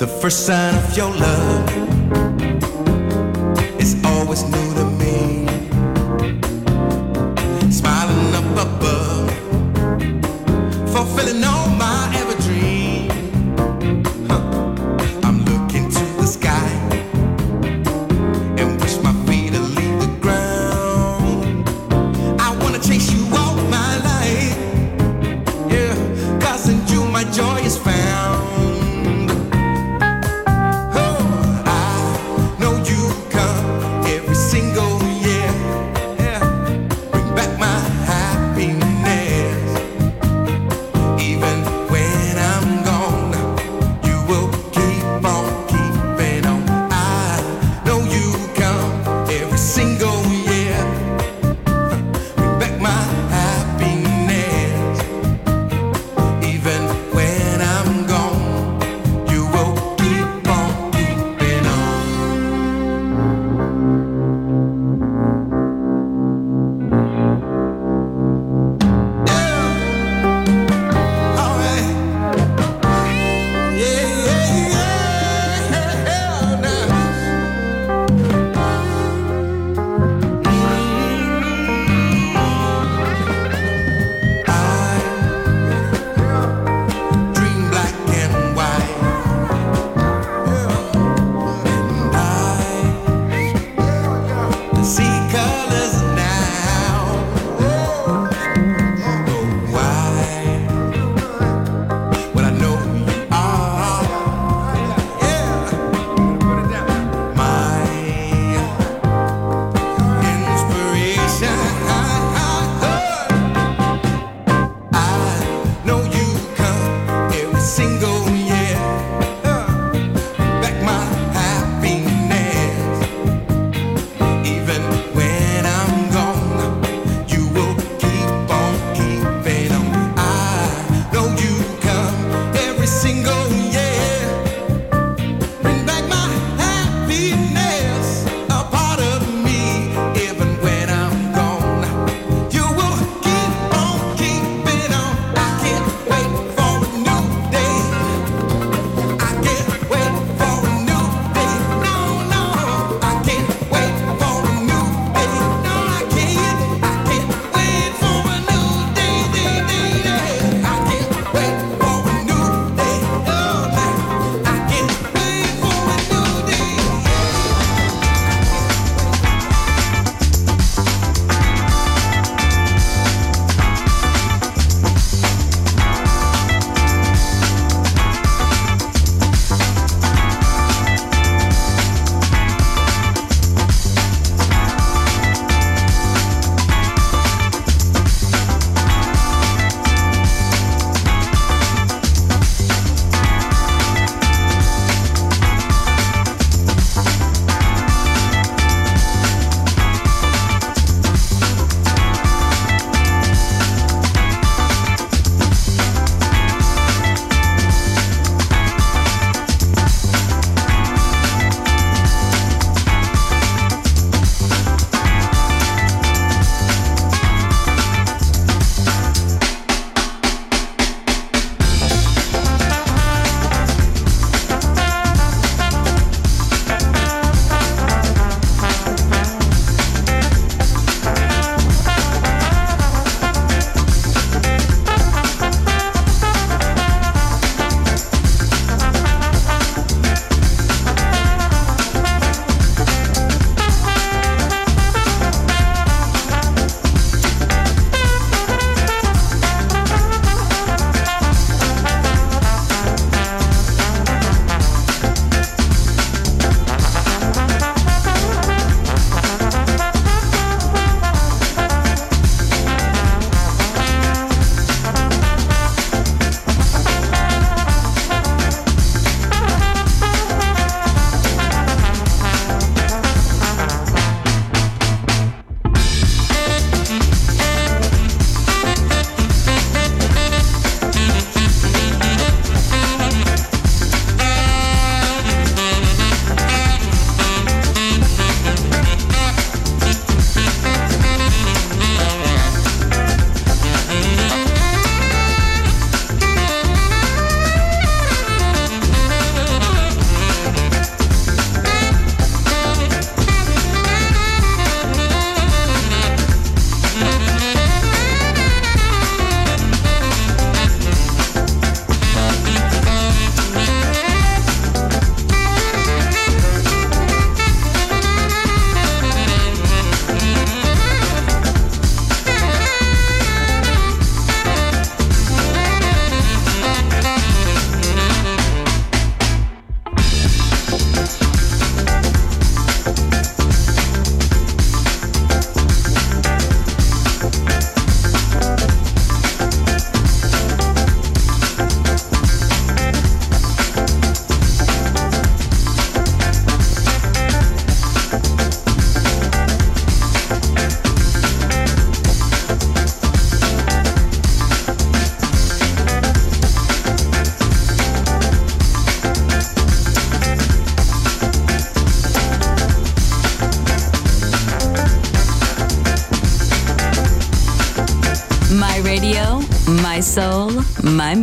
[0.00, 1.68] The first sign of your love
[3.78, 5.46] is always new to me.
[7.70, 9.30] Smiling up above,
[10.90, 11.79] fulfilling all.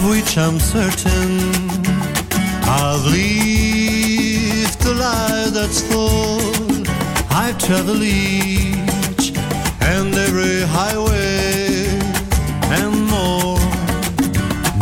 [0.00, 1.40] of which I'm certain.
[2.62, 6.40] I've lived a life that's full.
[7.30, 9.32] I've traveled each
[9.92, 11.98] and every highway
[12.78, 13.58] and more,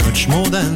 [0.05, 0.75] much more than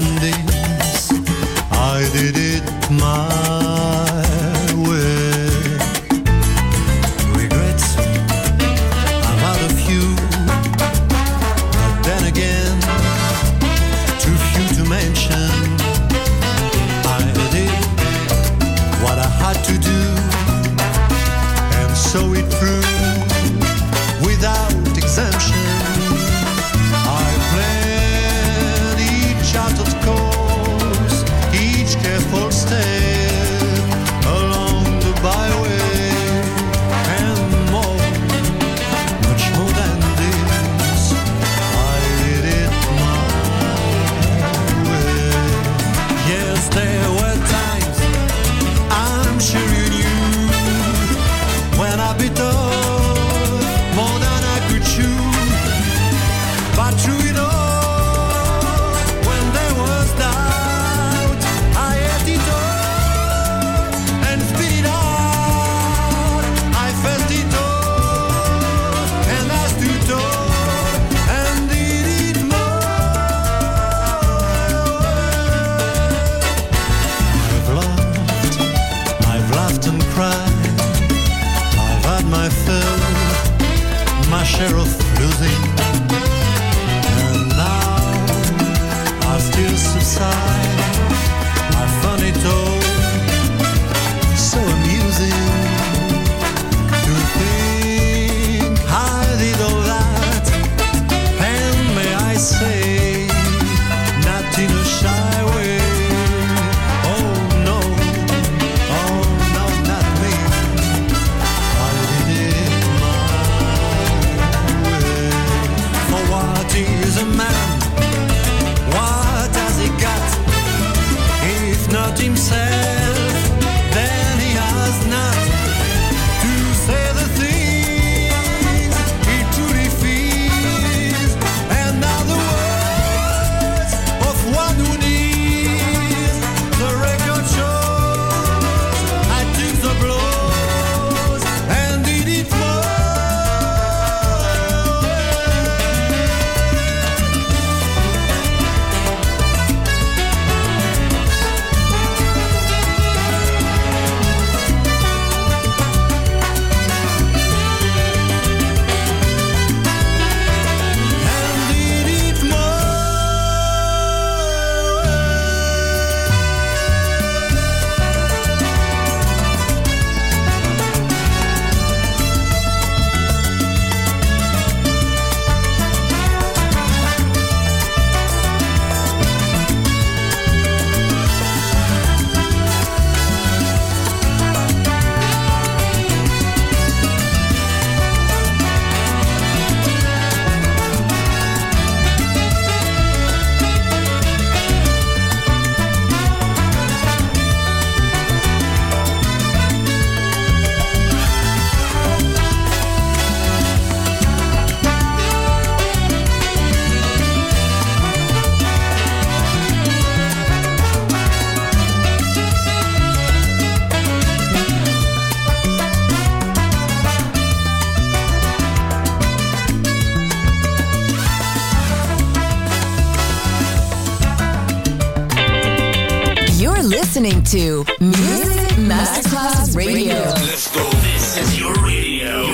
[227.53, 230.15] to Music Masterclass Radio.
[230.15, 230.89] Let's go.
[230.89, 232.47] This is your radio.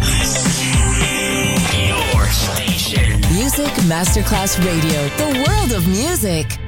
[0.00, 0.68] This is
[1.88, 3.20] your station.
[3.32, 6.67] Music Masterclass Radio, the world of music.